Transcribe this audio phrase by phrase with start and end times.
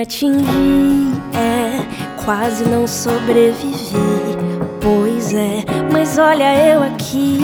[0.00, 4.38] atingi, é, quase não sobrevivi.
[4.80, 7.38] Pois é, mas olha eu aqui,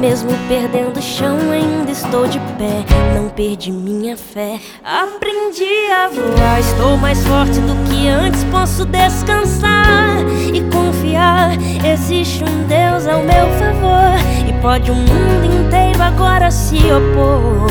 [0.00, 2.84] mesmo perdendo o chão, ainda estou de pé.
[3.14, 6.60] Não perdi minha fé, aprendi a voar.
[6.60, 10.16] Estou mais forte do que antes, posso descansar
[10.54, 11.56] e confiar.
[11.84, 17.68] Existe um Deus ao meu favor e pode o mundo inteiro agora se opor.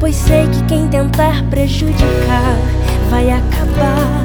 [0.00, 2.56] Pois sei que quem tentar prejudicar
[3.10, 4.24] vai acabar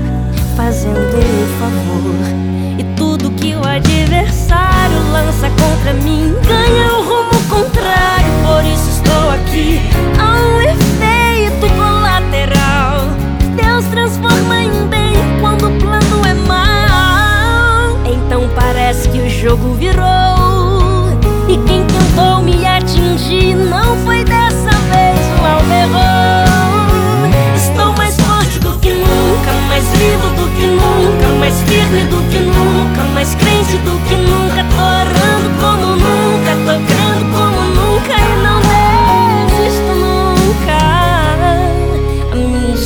[0.56, 2.80] fazendo um favor.
[2.80, 8.26] E tudo que o adversário lança contra mim ganha o rumo contrário.
[8.46, 9.82] Por isso estou aqui.
[10.18, 13.10] Há um efeito colateral.
[13.62, 18.00] Deus transforma em bem quando o plano é mal.
[18.06, 19.95] Então parece que o jogo virou.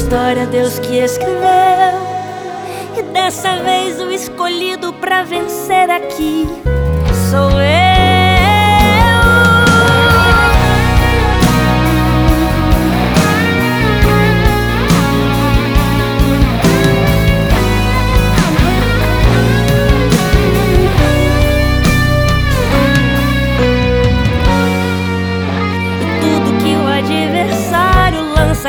[0.09, 1.39] História Deus que escreveu.
[2.97, 6.47] E dessa vez o escolhido pra vencer aqui
[7.29, 7.78] sou eu.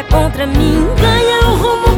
[0.05, 1.90] Contra mim ganha o rumo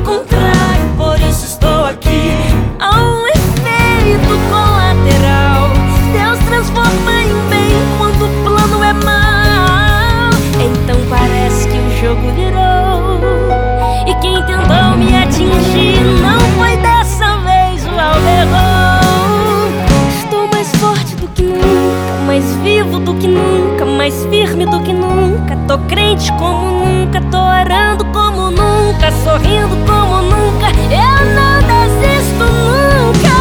[21.52, 25.56] nunca, mais vivo do que nunca, mais firme do que nunca.
[25.68, 30.68] Tô crente como nunca, tô orando como nunca, sorrindo como nunca.
[30.90, 33.32] Eu não desisto nunca.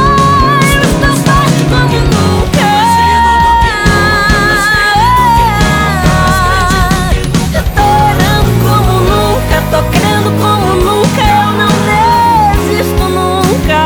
[0.76, 2.70] Eu estou forte como nunca.
[7.54, 11.22] Eu tô orando como nunca, tô crendo como nunca.
[11.22, 11.72] Eu não
[12.68, 13.80] desisto nunca.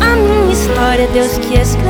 [0.00, 1.85] A minha história Deus que escreveu.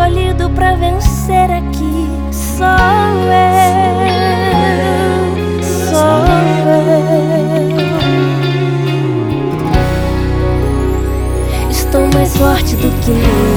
[0.00, 4.00] Escolhido pra vencer aqui sou eu.
[5.62, 6.24] Sou
[6.66, 6.80] eu.
[11.70, 13.49] Estou mais forte do que nunca.